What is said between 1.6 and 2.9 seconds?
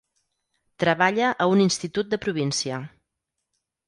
institut de província.